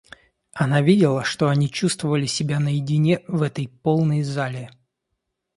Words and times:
Она 0.53 0.81
видела, 0.81 1.23
что 1.23 1.47
они 1.47 1.69
чувствовали 1.69 2.25
себя 2.25 2.59
наедине 2.59 3.21
в 3.27 3.43
этой 3.43 3.67
полной 3.67 4.23
зале. 4.23 4.71